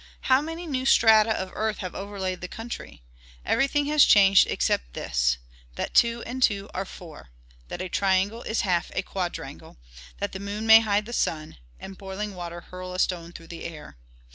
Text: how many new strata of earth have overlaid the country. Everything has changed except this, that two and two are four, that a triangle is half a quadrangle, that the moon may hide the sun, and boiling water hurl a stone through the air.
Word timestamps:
how 0.21 0.41
many 0.41 0.65
new 0.65 0.83
strata 0.83 1.29
of 1.31 1.51
earth 1.53 1.77
have 1.77 1.93
overlaid 1.93 2.41
the 2.41 2.47
country. 2.47 3.03
Everything 3.45 3.85
has 3.85 4.03
changed 4.03 4.47
except 4.47 4.93
this, 4.95 5.37
that 5.75 5.93
two 5.93 6.23
and 6.23 6.41
two 6.41 6.67
are 6.73 6.85
four, 6.85 7.29
that 7.67 7.83
a 7.83 7.87
triangle 7.87 8.41
is 8.41 8.61
half 8.61 8.89
a 8.95 9.03
quadrangle, 9.03 9.77
that 10.17 10.31
the 10.31 10.39
moon 10.39 10.65
may 10.65 10.79
hide 10.79 11.05
the 11.05 11.13
sun, 11.13 11.57
and 11.79 11.99
boiling 11.99 12.33
water 12.33 12.61
hurl 12.61 12.95
a 12.95 12.99
stone 12.99 13.31
through 13.31 13.45
the 13.45 13.63
air. 13.63 13.95